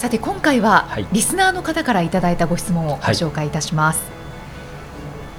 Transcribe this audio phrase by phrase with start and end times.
[0.00, 4.02] さて今回は、はい、リスナーの方からいただいたご質問をご紹介いたします、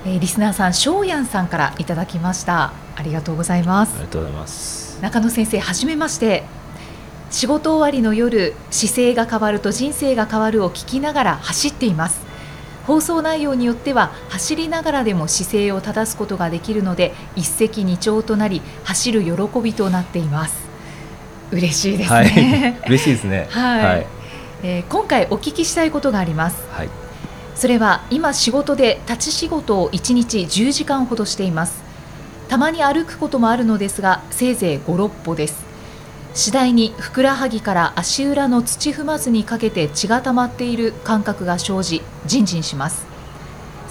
[0.04, 2.72] はい、えー、リスナーさんしょうやんさんからいただきました。
[2.96, 3.96] ありがとうございます。
[3.96, 5.02] ありがとうございます。
[5.02, 6.44] 中野先生はじめまして。
[7.32, 12.22] 仕事終わりの夜姿勢が変わると人生が変わるを聞きながら走っています。
[12.86, 20.70] 放送内容によっては走りながらでも姿勢を正すことができるので一石二鳥となり走る喜びとなっています。
[21.52, 22.24] 嬉しいですね、は
[22.86, 23.48] い、嬉しいですね。
[23.52, 24.08] はい、はい、
[24.64, 26.90] えー、今回お聞きしたいことがあります、はい、
[27.56, 31.82] それは今仕事で立ち仕事を1日10時間ほどしています。
[32.48, 35.64] たまに歩くこともあるのですがせいぜい5、6歩です。
[36.34, 43.12] 次第にふくらはぎから足裏の土踏まずにかけて血が溜まっている感覚が生じじんじんします。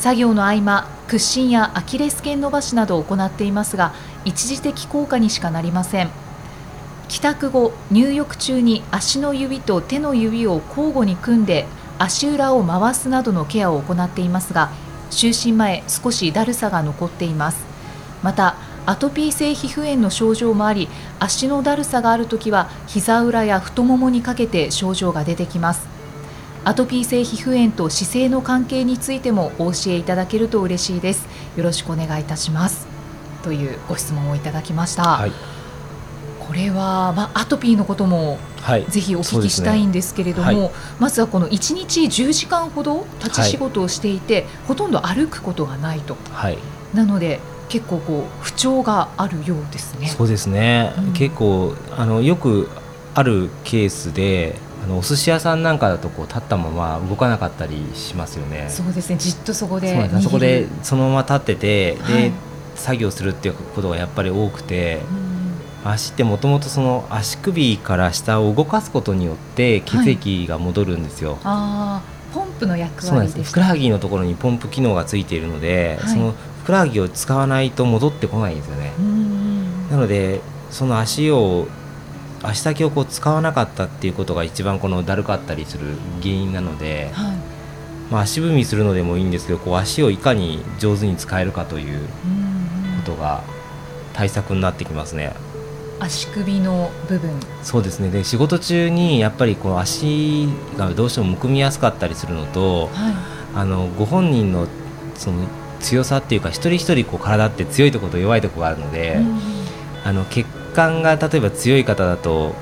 [0.00, 3.92] 作業の合間屈伸やアキレス腱伸ばしなどを行っていますが
[4.24, 6.10] 一時的効果にしかなりません
[7.10, 11.66] 帰宅後入浴中に足の指と手の指を交互に組んで
[11.98, 14.70] 足裏を回すなどのケアを行っていますが
[15.10, 17.64] 就寝前少しだるさが残っています。
[18.22, 18.54] また
[18.86, 20.88] アトピー性皮膚炎の症状もあり
[21.18, 25.88] 足のだるさがあるときは膝裏や太ももにかけて症状が出てきます。
[26.64, 31.26] アトピー性皮膚炎と姿勢の関係についてもお教えいただけると嬉しいです。
[31.56, 32.86] よろしくお願いいたします。
[33.42, 35.32] というご質問をいただきました、はい、
[36.50, 38.36] これは、まあ、アトピーのことも
[38.88, 46.16] ぜひお聞きしたいんですけれども、ねはい、まずはこの1日10時間ほど立ち仕事をしていて、はい、ほとんど歩くことがないと、
[46.92, 47.38] なので
[47.68, 50.08] 結構こう不調があるようですね。
[50.08, 50.92] そうですね。
[50.98, 52.68] うん、結構あのよく
[53.14, 54.56] あるケースで。
[54.82, 58.66] あのお寿司屋さんなんかだとこう立ったまま動かなかったりしますよね。
[58.70, 59.16] そうですね。
[59.18, 62.32] じっとそこでそこでそのまま立ってて、はい、で
[62.76, 65.29] 作業するっていうことがやっぱり多くて、うん、
[65.84, 71.32] 足ってもともとその足首から下を動かすことによって血液が戻るんですよ。
[71.32, 78.92] はい、ああ、ポンプの役割です、ね、ふくらはぎのところにポンプ機能がついているので、はい、そのふくらはぎを使わないと戻ってこないんですよね。
[79.90, 80.40] なので
[80.70, 81.66] その足を
[82.42, 85.86] 足先をこう使わなかったっていうことが一番このだるかったりする
[86.22, 87.36] 原因なので、はい、
[88.10, 92.00] まあ、足踏みするのでもいいんですけどこう足をいかに上手に使えるかという
[93.04, 93.42] ことが
[94.14, 95.34] 対策になってきますね。
[96.00, 97.30] 足首の部分。
[97.62, 98.08] そうですね。
[98.08, 103.14] で仕事中にやっぱりこう足がどうしてもむくみやすかったりするのと、はい、
[103.54, 104.66] あのご本人の
[105.14, 105.46] その
[105.80, 109.40] 強さっていうか一人一人こう体って強いところと弱いところがあるので、うん、
[110.04, 110.44] あの血
[110.74, 112.54] 管が例えば強い方だと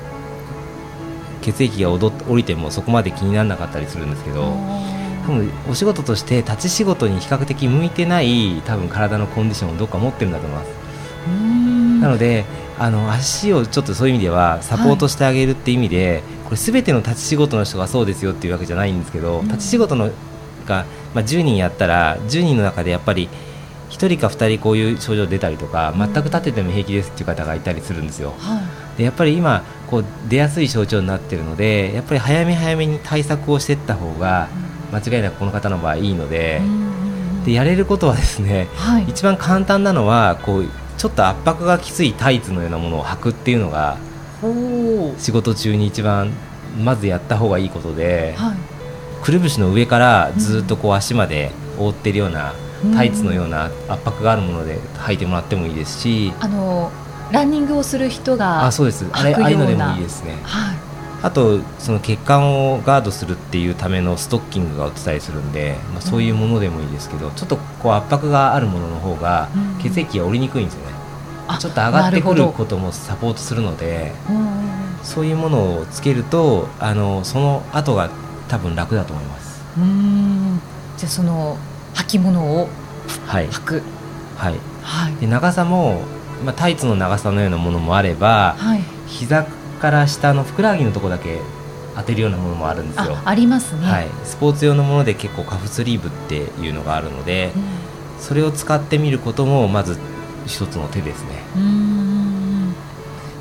[1.41, 4.41] 血液が降りてもそこまで気にならなかったりするんですけど
[5.25, 10.78] 多分お仕事として立ち仕事に比較的向いてない多分体のコンディションをどっか持ってるんだと思います。
[11.99, 12.45] なので
[12.77, 20.11] あの足をちょっとそういう意味ではサポートしてあげるっていう意味で、はい、これすべての立ち仕事の人がそうですよっていうわけじゃないんですけど、うん、立ち仕事の
[20.65, 23.29] がまあ、10人やったら10人の中でやっぱり
[23.89, 28.35] 1人か2人こういう症状出たりとか全く立てても平気ですっていう方がいたりするんですよ。
[28.37, 28.61] は
[28.95, 34.47] い、でやっぱり今こう出やすい症状になっているのでやっぱり早め早めに対策をしていった方が
[34.93, 36.61] 間違いなくこの方の場合いいので
[37.45, 40.65] でやれることはですね、はい、一番簡単なのはこう
[40.99, 43.97] ちょっと圧迫がきついタイツのようなものを履くっていうのが
[45.17, 46.31] 仕事中に一番
[46.83, 48.35] まずやった方がいいことで。
[48.37, 48.79] はい。
[49.21, 52.53] くるぶしの上からずっとこう足まで覆っているような、
[52.95, 56.89] タイツのような圧迫があるもので履いてもらってもいいですしあの
[57.29, 59.05] ランニングをする人があそうです。
[59.11, 60.77] あれああいうのでもいいですね、はい、
[61.21, 69.49] あとその血管をガードするっていうためのストッキングが売ってたりするんで、まあ、そういうものでもいいですけど、うん、ちょっとこう圧迫があるものの方が
[69.81, 70.98] 血液が下りにくいんですよね、うん、
[71.57, 74.13] ちょっと上がってくることもサポートするので、
[75.03, 78.09] そういうものをつけるとあのその後が
[78.47, 79.61] 多分楽だと思います。
[79.77, 80.59] うん。
[80.97, 81.57] じゃあその
[81.93, 82.67] 履物を
[83.27, 83.83] 履く。
[84.37, 86.01] はい、はい、で長さも、
[86.45, 89.43] まあ、タイツの長さのようなものもあれば、はい、膝
[89.81, 91.39] から下のふくらはぎのところだけ
[91.95, 93.17] 当てるようなものもあるんですよ。
[93.25, 97.63] ありますね、はい、スポーツ用のもので結構カフスリーブっていうのがあるので、うん、
[98.21, 99.99] それを使ってみることもまず
[100.45, 101.29] 一つの手ですね。
[101.55, 102.75] うん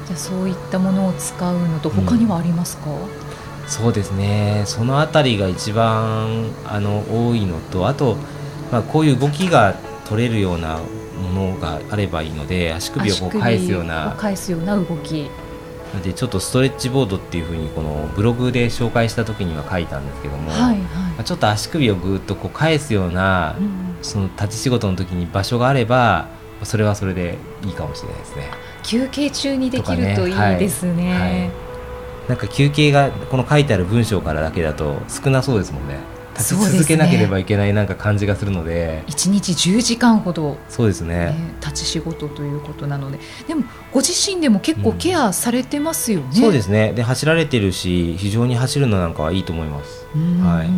[0.07, 3.69] じゃあそういったものを使うのと他にはありますか、うん。
[3.69, 4.63] そうですね。
[4.67, 8.17] その辺りが一番あの多いのとあと、
[8.73, 9.75] まあ、こういう動きが
[10.09, 14.15] 取れるようなものがあればいいので足首をこう返すような。
[14.19, 15.31] 返すような動き。
[16.03, 26.29] でちょっとストレッチボードっていうふうにこのブログで紹介した時には書いたんですけども、はいはい、ちょっと足首をぐっとこう返すような、うん、その立ち仕事の時に場所があれば
[26.65, 28.51] それはそれでいいかもしれないですね。
[28.83, 31.13] 休憩中にできるといいですね、ね。
[31.13, 31.21] はい。
[31.21, 31.51] はい、
[32.29, 35.99] なんか休憩がこの書いてある文章からだけだと少なそうですもんね。
[36.39, 39.03] 立ち続けなければいけないなんか感じがするので。
[39.09, 43.19] 一、ね、日10時間ほどそうですね、ね、立ち仕事ということなので。
[43.49, 46.93] でもご自身でも結構ケアされてますよね、うん、そうですね。
[46.93, 50.07] で走られてるし非常に走るのなんかはいいと思います、
[50.45, 50.71] はい、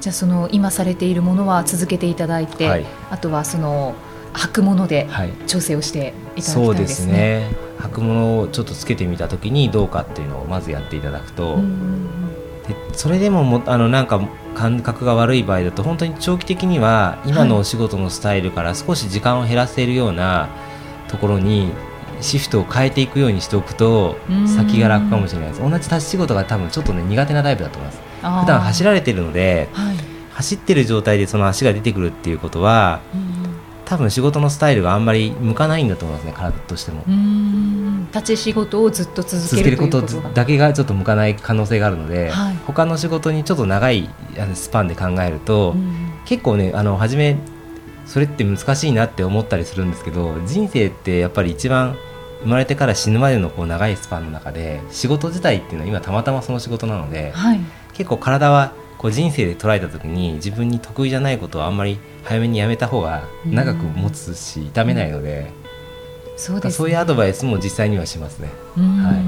[0.00, 3.94] じゃあその今されているものは続けていただいて、はい、あとはその
[4.32, 5.08] 履くもので
[5.46, 7.68] 調整をしていただきたいですね、はい、そうですね。
[7.78, 11.58] 履くものをちょっとつけてみたときにどうかっていうのをまずやっていただくと、
[12.66, 14.20] でそれでももあのなんか
[14.54, 20.48] 感覚が悪い場合だと本当に長期的には今のお仕事のスタイルから少し時間を減らせるような
[21.06, 21.70] ところに
[22.20, 24.16] シフトを変えていくようにしておくと
[24.56, 25.60] 先が楽かもしれないです。
[25.60, 28.00] 同じ立ち仕事が多分ちょっとね苦手なタイプだと思います。
[28.42, 29.96] 普段走られてるので、はい、
[30.32, 33.00] 走ってる状態でその足が出てくるっていうことは
[33.88, 37.04] 多分仕事のスタイルがあんまり向かないんだと思いますね体としても。
[38.12, 44.10] 立ち仕事をずっと続けることだけがちょっと向かない可能性があるので、はい、他の仕事にちょっと長い
[44.54, 45.74] スパンで考えると
[46.26, 47.38] 結構ねあの初め
[48.04, 51.96] それって難しいなって思ったりするんですけど人生ってやっぱり一番
[52.42, 57.60] 生まれてから死ぬまでのこう長いスパンの中で仕事自体っていうのは今たまたまその仕事なので、はい、
[57.94, 65.50] 結構体はこう人生で捉えた時に自分に得意じゃないことはあんまり早めにやめた方が長く持つし痛めないので、
[66.36, 68.48] そうです、ね、そういうアドバイスも実際にはしますね。
[68.76, 69.22] はい、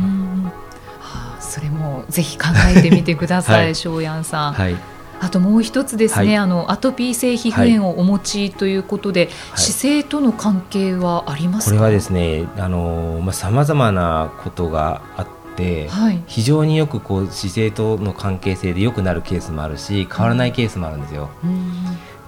[1.00, 2.46] あ、それもぜひ考
[2.76, 4.52] えてみてください、 翔、は、や、んさん。
[4.52, 4.76] はい。
[5.22, 15.39] あともう一つですね、はい、あのアトピー性皮膚炎をお持ちということで、はい、姿勢との関係はありますこれはですね、あのまあさまざまなことがあって、
[15.88, 21.30] はい、非常によくこう姿勢との関係性で良くなるケースもあるし変わらないケースもあるんですよ。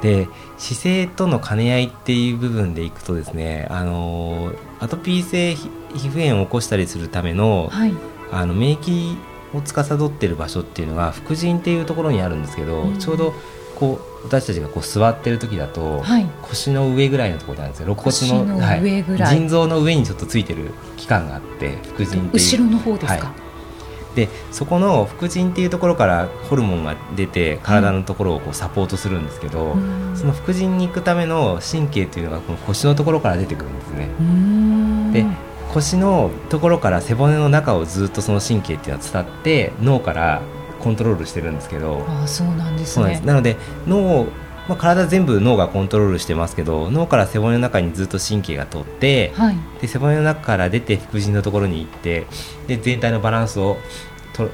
[0.03, 0.29] で
[0.59, 7.71] 姿勢との兼ね合いっていう部分でいくとですねあのアトピー性皮膚炎を起こしたりするための,、
[8.33, 9.17] あの免疫
[9.55, 13.33] を司っている場所っていうのが副腎っていうところにあるんですけど、うん、ちょうど
[13.77, 17.87] こう私たちがこう座ってる時だと、はい、腰の上ぐらいのところなんですよ。
[17.87, 22.43] 肋骨のはい、腎臓の上にちょっとついてる器官があって副腎っていう。
[22.43, 23.35] 後ろの方ですか、は
[24.13, 29.77] い、でそこの副腎っていうところからホルモンが出て体のところをこうサポートするんですけど、
[30.15, 33.91] その副腎に行くための神経っていうのがこの腰のところから出てくるんです
[35.13, 35.23] ね。
[35.25, 35.27] で
[35.73, 40.43] 腰のところから背骨の中をずっとその神経っていうのは伝って脳から
[40.83, 42.05] コントロールしてるんですけど。
[42.09, 43.23] あそうなんですね。
[43.25, 43.57] なので
[43.87, 44.27] 脳
[44.69, 52.27] まあ、体全部脳がコントロールしてますけど脳から背骨の中にずっと神経が通って、はい、で背骨の中から出て副腎のところに行って
[52.69, 53.77] で全体のバランスを
[54.35, 54.49] と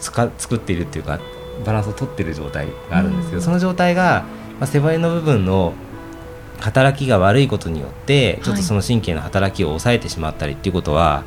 [0.00, 1.20] つか作っているっていうか
[1.64, 4.24] バランスを取っている状態があるんですけど、その状態が、
[4.58, 5.74] まあ、背骨の部分の
[6.60, 11.24] 働きが悪いことによってちょっとその神経の働きを抑えてしまったりっていうことは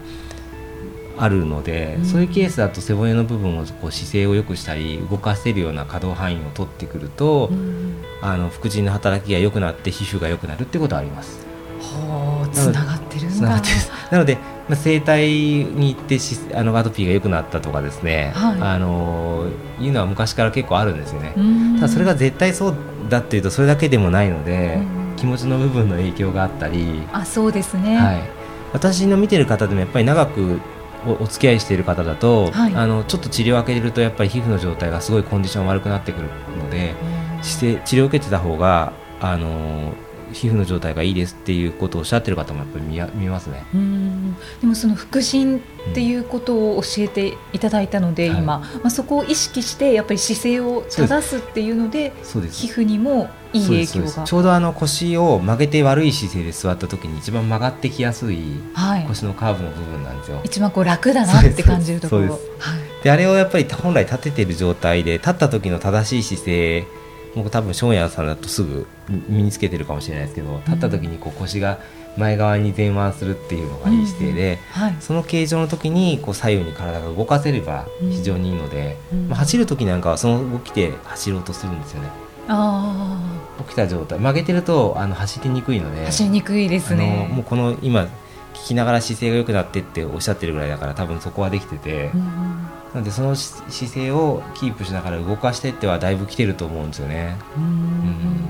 [1.18, 11.46] あるので、うん、そういうケースだと背骨の部分をこう姿勢を良くしたり動かせるような可動範囲を取ってくると、うん、あの副腎の働きが良くなって皮膚が良くなるってことはあります。
[11.80, 13.62] はあ、つながってるんだ。
[14.12, 14.36] なので、
[14.68, 19.48] まあ、整体に行ってしあのアトピーが良くなったとかですね、はい、あの
[19.80, 21.34] いうのは昔から結構あるんですよね。
[21.76, 22.76] ただそれが絶対そう
[23.10, 24.80] だっていうとそれだけでもないので、
[25.18, 27.98] 気持ちの部分の影響があったり、あそうですね。
[27.98, 28.22] はい。
[28.74, 30.60] 私の見てる方でもやっぱり長く
[31.06, 36.96] おお付き合いしている方だと、はい、あのちょっと治療を開けるとやっぱり皮膚の状態がすごいコンディション悪くなってくるので、
[37.42, 39.94] 姿勢治療を受けてた方があの
[40.38, 43.66] 皮膚の状態がいいですっていうことをおっしゃってる方もやっぱり見見ますね。
[44.62, 45.62] でもその腹心っ
[45.96, 54.24] ていうことを教えていただいたので、うん、今、まあ、そこを意識してやっぱり姿勢を正すっていうので皮膚にもいい影響が。
[54.26, 58.44] ちょうどあの腰を曲げて悪い姿勢で座った時に一番曲がってきやすい
[59.08, 62.22] 腰のカーブの部分なんですよ、はい、一番こう楽だなって感じるところ。
[62.24, 62.38] で、は
[63.06, 66.88] い、あれをやっぱり本来立ててる状態で立った時の正しい姿勢
[67.38, 68.88] 僕多分翔也さんだとすぐ
[69.30, 71.80] 身につけてるかもしれないですけど立った時にこう腰が
[72.18, 82.10] 前側に前腕するっていうのがいい姿勢で、うんはい、その形状の時にこう左右に体が動かせれば非常にいいので、うん、まあ、走る時なんかはその動きで走ろうとするんですよね。
[83.60, 84.20] 起きた状態。
[84.20, 87.30] 曲げてるとあの走りにくいので走りにくいですね。
[87.32, 88.08] もうこの今
[88.54, 92.67] 聞きながら姿勢が良くなってっておっしゃってるぐらいだから多分そこはできてて、うん、
[92.98, 97.38] なのでその姿勢をキープしながら動かしてってはだいぶ来てると思うんですよね。
[97.56, 98.50] うん、うん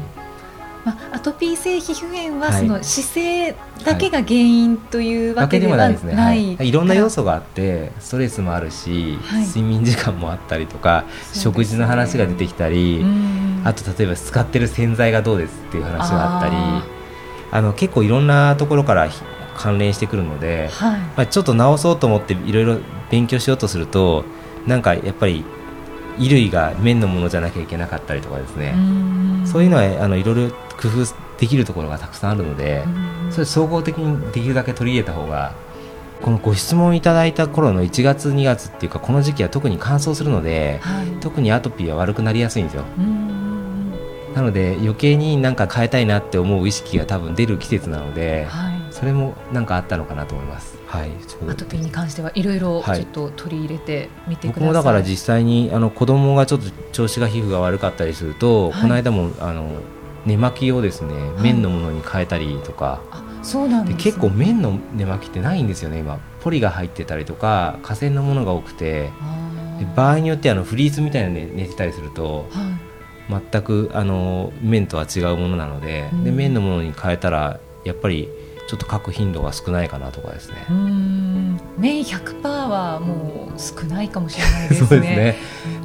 [0.86, 13.04] まあ、アトピー性皮膚炎はその姿勢だけが原因というわけではないですね、はい、いろんな要素があってストレスもあるし、はい、睡眠時間もあったりとか、ね、食事の話が出てきたり
[13.66, 16.56] あと例えば使ってる洗剤がどうですっていう話があったり
[17.51, 19.10] あの結構いろんなところから
[19.58, 22.77] 関連してくるので、はい、まあ、ちょっと直そうと思っていろいろ
[23.10, 24.24] 勉強しようとすると
[24.68, 25.44] なんかやっぱり
[26.18, 28.76] 衣類が綿のものじゃなきゃいけなかったりとかですね。
[29.46, 31.06] そういうのはあのいろいろ工夫
[31.40, 32.84] できるところがたくさんあるので
[33.30, 35.54] それ総合的にできるだけ取り入れた方が
[36.22, 42.84] このご質問いただいた頃の1月2月っていうかこの時期は特に乾燥するので、はい、特にアトピーは悪くなりやすいんですよ。
[44.34, 50.77] なので余計になんか変えたいなって思う意識が多分出る季節なので、はい、それもなんかあったのかなと思います。
[50.88, 51.12] はい、
[51.50, 59.70] アトピーに関してはいろいろちょっと取り入れてみてください、僕もだから実際にあの子供がちょっと調子が皮膚が悪かったりすると、はい、この間もあの
[60.25, 63.01] 寝巻きをですね綿のものに変えたりとか、
[63.44, 66.20] そうなん、ね、結構綿の寝巻きってないんですよね今。
[66.41, 69.12] ポリが入ってたりとか河川のものが多くて。
[69.96, 78.29] 場合によってあのフリースみたいなので寝てたりすると、はい、全くあの綿とは違うものなので,、で綿のものに変えたらやっぱり
[78.68, 80.66] ちょっと書く頻度が少ないかなとかですね。
[81.78, 84.88] 綿100%はもう少ないかもしれないですね。
[84.88, 85.36] そうですね。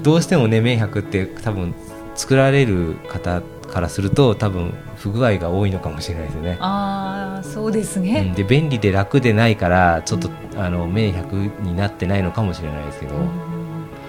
[0.03, 1.75] どうしてもね綿100って多分
[2.15, 3.41] 作られる方
[3.73, 6.59] からすると多分不具合が多いのかもしれないですね。
[6.61, 13.29] ああそうですね、うん、で便利で楽でないからちょっと、うん、あの綿100になってないのかもしれないですけど、うん、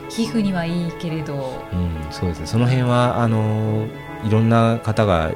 [0.09, 3.87] 皮膚にはいいけれど、うん、そうですねその辺はあの
[4.25, 5.31] いろんな方が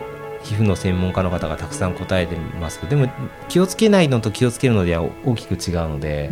[0.48, 2.80] 皮膚の専門家の方がたくさん答えてます。
[2.80, 3.12] けどでも
[3.50, 6.32] 気をつけないのと気をつけるのでは大きく違うので、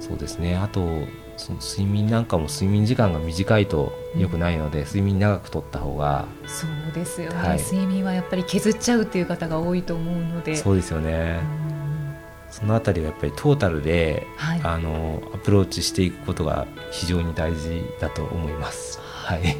[0.00, 0.56] そうですね。
[0.56, 6.26] あとその睡眠なんかも睡眠時間が短いとよくないので、うん、睡眠長くとった方が。
[6.46, 10.56] そうですよね、はい、睡眠はやっぱり削っちゃうっていう方が多いと思うので。
[10.56, 11.38] そうですよね、
[12.50, 18.98] そのあたりはやっぱりトータルで、はい、あのアプローチしていくことが非常に大事だと思います。
[19.00, 19.56] はい、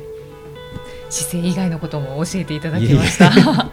[1.10, 3.30] 姿勢以外のことも教えていただきました。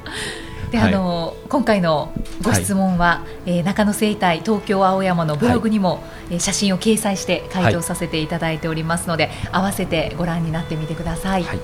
[0.72, 11.44] で、あの、今回のご質問は、はい、えー、中野生態東京青山のブログにも、はい、写真を掲載して回答させていただいておりますので、はい、合わせてご覧になってみてください。
[11.44, 11.60] はい、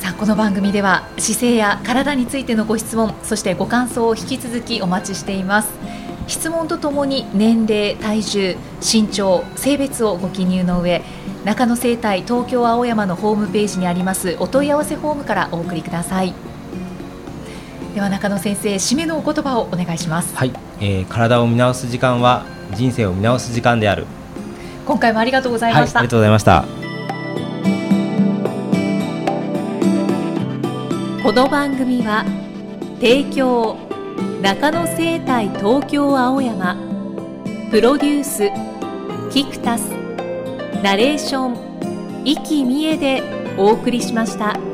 [0.00, 5.68] さあこの番組では姿勢や体についてのご質問そしてご感想を引き続きお待ちしています
[6.26, 11.02] 質問とともに年齢体重身長性別をご記入の上
[11.44, 16.32] 中野生態東京青山のホームページにありますお問い合わせフォームからお送りください。
[17.94, 20.34] では中野先生締めのお言葉をお願いします。
[20.34, 24.06] はい、えー、体を見直す時間は人生を見直す時間である。
[24.84, 26.64] 今回もありがとうございました、はい、ありがとうございました。
[31.22, 32.24] この番組は
[33.00, 33.83] 提供
[34.44, 36.76] 中野生態東京青山
[37.70, 38.50] プロデュース
[39.32, 39.88] キクタス
[40.82, 43.22] ナレーション生きみえで
[43.56, 44.73] お送りしました。